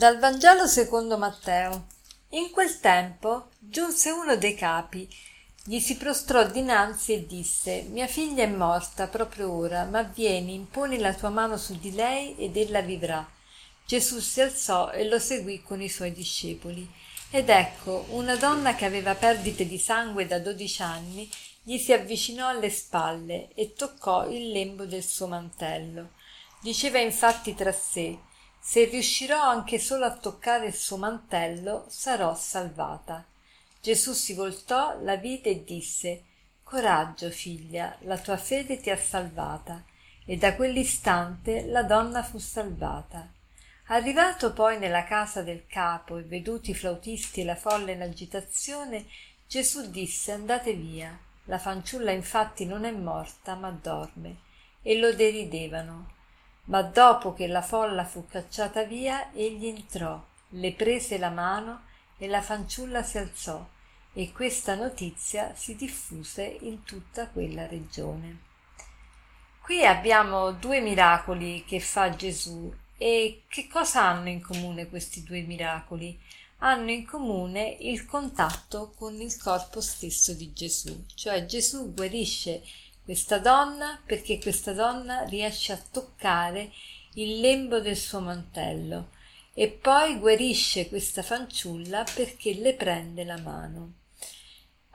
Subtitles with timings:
[0.00, 1.88] Dal Vangelo secondo Matteo.
[2.30, 5.06] In quel tempo giunse uno dei capi,
[5.62, 10.96] gli si prostrò dinanzi e disse Mia figlia è morta proprio ora, ma vieni, imponi
[10.96, 13.30] la tua mano su di lei ed ella vivrà.
[13.84, 16.90] Gesù si alzò e lo seguì con i suoi discepoli.
[17.30, 21.28] Ed ecco, una donna che aveva perdite di sangue da dodici anni
[21.62, 26.12] gli si avvicinò alle spalle e toccò il lembo del suo mantello.
[26.62, 28.28] Diceva infatti tra sé
[28.62, 33.24] se riuscirò anche solo a toccare il suo mantello, sarò salvata.
[33.80, 36.24] Gesù si voltò, la vide e disse
[36.62, 39.82] Coraggio, figlia, la tua fede ti ha salvata.
[40.26, 43.28] E da quell'istante la donna fu salvata.
[43.86, 49.06] Arrivato poi nella casa del capo e veduti i flautisti e la folla in agitazione,
[49.48, 51.18] Gesù disse Andate via.
[51.46, 54.36] La fanciulla infatti non è morta, ma dorme.
[54.82, 56.18] E lo deridevano
[56.70, 61.82] ma dopo che la folla fu cacciata via egli entrò le prese la mano
[62.16, 63.68] e la fanciulla si alzò
[64.12, 68.48] e questa notizia si diffuse in tutta quella regione.
[69.60, 75.42] Qui abbiamo due miracoli che fa gesù e che cosa hanno in comune questi due
[75.42, 76.18] miracoli?
[76.58, 82.62] Hanno in comune il contatto con il corpo stesso di Gesù, cioè Gesù guarisce
[83.10, 86.70] questa donna perché questa donna riesce a toccare
[87.14, 89.10] il lembo del suo mantello
[89.52, 93.94] e poi guarisce questa fanciulla perché le prende la mano.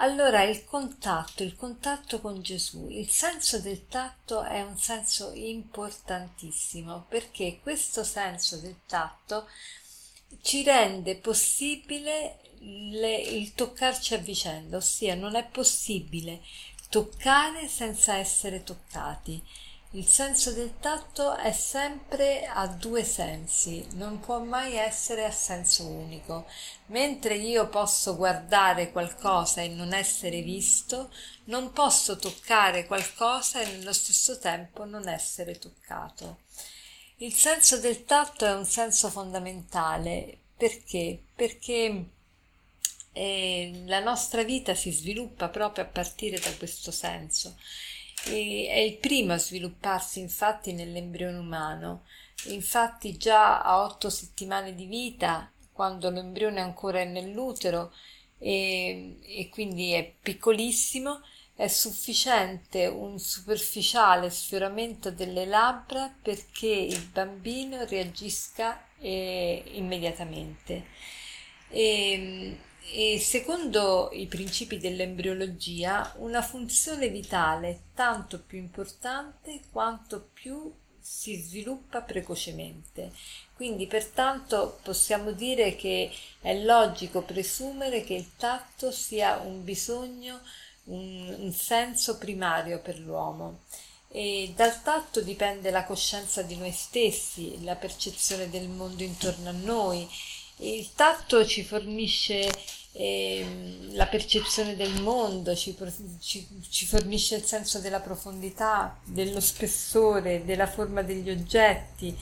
[0.00, 7.04] Allora il contatto, il contatto con Gesù, il senso del tatto è un senso importantissimo
[7.10, 9.46] perché questo senso del tatto
[10.40, 16.40] ci rende possibile le, il toccarci a vicenda, ossia non è possibile
[16.88, 19.42] toccare senza essere toccati.
[19.92, 25.86] Il senso del tatto è sempre a due sensi, non può mai essere a senso
[25.86, 26.46] unico.
[26.86, 31.10] Mentre io posso guardare qualcosa e non essere visto,
[31.44, 36.40] non posso toccare qualcosa e nello stesso tempo non essere toccato.
[37.16, 41.22] Il senso del tatto è un senso fondamentale perché?
[41.34, 42.10] Perché
[43.18, 47.56] e la nostra vita si sviluppa proprio a partire da questo senso.
[48.26, 52.04] E è il primo a svilupparsi infatti nell'embrione umano.
[52.44, 57.92] Infatti già a otto settimane di vita, quando l'embrione ancora è nell'utero
[58.38, 61.20] e, e quindi è piccolissimo,
[61.56, 70.86] è sufficiente un superficiale sfioramento delle labbra perché il bambino reagisca eh, immediatamente.
[71.68, 81.36] E, e secondo i principi dell'embriologia una funzione vitale tanto più importante quanto più si
[81.36, 83.12] sviluppa precocemente.
[83.54, 86.10] Quindi pertanto possiamo dire che
[86.40, 90.40] è logico presumere che il tatto sia un bisogno,
[90.84, 93.60] un, un senso primario per l'uomo.
[94.10, 99.52] E dal tatto dipende la coscienza di noi stessi, la percezione del mondo intorno a
[99.52, 100.08] noi.
[100.58, 102.50] Il tatto ci fornisce
[103.00, 105.76] Ehm, la percezione del mondo, ci,
[106.20, 112.16] ci, ci, fornisce il senso della profondità, dello spessore, della forma degli oggetti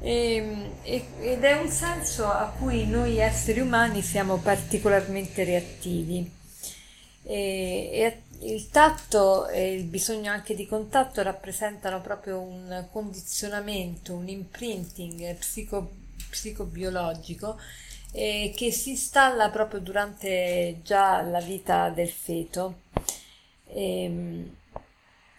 [0.00, 6.30] ehm, ed è un senso a cui noi esseri umani siamo particolarmente reattivi.
[7.24, 15.34] E il tatto e il bisogno anche di contatto rappresentano proprio un condizionamento, un imprinting
[15.36, 16.01] psico,
[16.32, 17.60] psicobiologico
[18.12, 22.80] eh, che si installa proprio durante già la vita del feto.
[23.66, 24.56] E, ehm,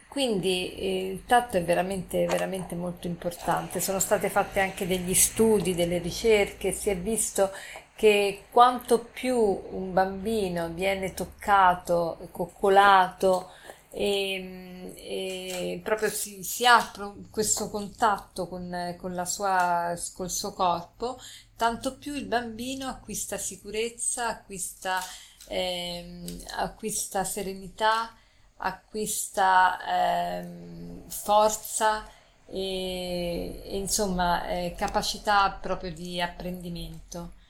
[0.07, 3.79] quindi eh, il tatto è veramente, veramente molto importante.
[3.79, 7.51] Sono state fatte anche degli studi, delle ricerche, si è visto
[7.95, 13.50] che quanto più un bambino viene toccato, coccolato,
[13.95, 16.92] e, e proprio si, si, ha
[17.30, 21.19] questo contatto con, con la sua, col suo corpo,
[21.56, 25.00] tanto più il bambino acquista sicurezza, acquista,
[25.48, 28.16] ehm, acquista serenità,
[28.57, 32.04] acquista ehm, forza
[32.48, 37.42] e, e insomma eh, capacità proprio di apprendimento.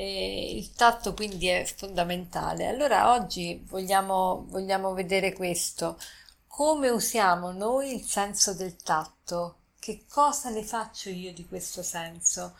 [0.00, 2.68] E il tatto quindi è fondamentale.
[2.68, 5.98] Allora oggi vogliamo, vogliamo vedere questo.
[6.46, 9.56] Come usiamo noi il senso del tatto?
[9.76, 12.54] Che cosa ne faccio io di questo senso?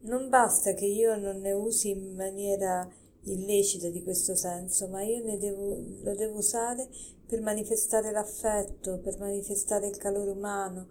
[0.00, 2.90] Non basta che io non ne usi in maniera
[3.26, 6.88] illecita di questo senso, ma io devo, lo devo usare
[7.24, 10.88] per manifestare l'affetto, per manifestare il calore umano,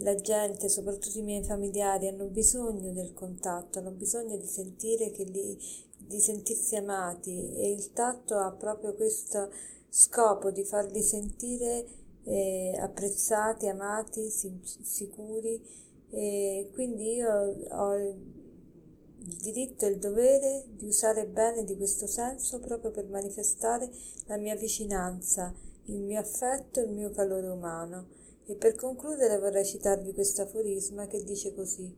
[0.00, 5.24] la gente, soprattutto i miei familiari, hanno bisogno del contatto, hanno bisogno di sentire che
[5.24, 5.58] li,
[5.96, 9.50] di sentirsi amati e il tatto ha proprio questo
[9.88, 11.86] scopo di farli sentire
[12.24, 15.60] eh, apprezzati, amati, sicuri
[16.10, 22.60] e quindi io ho il diritto e il dovere di usare bene di questo senso
[22.60, 23.90] proprio per manifestare
[24.26, 25.52] la mia vicinanza,
[25.86, 28.17] il mio affetto e il mio calore umano.
[28.50, 31.94] E per concludere vorrei citarvi questo aforisma che dice così.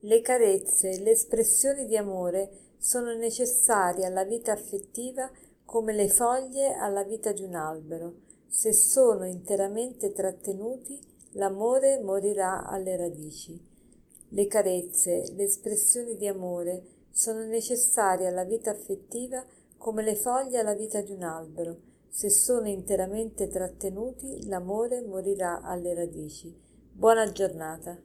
[0.00, 5.30] Le carezze, le espressioni di amore sono necessarie alla vita affettiva
[5.64, 8.14] come le foglie alla vita di un albero.
[8.48, 11.00] Se sono interamente trattenuti,
[11.34, 13.56] l'amore morirà alle radici.
[14.30, 16.82] Le carezze, le espressioni di amore
[17.12, 19.44] sono necessarie alla vita affettiva
[19.76, 21.94] come le foglie alla vita di un albero.
[22.08, 26.54] Se sono interamente trattenuti, l'amore morirà alle radici.
[26.92, 28.00] Buona giornata.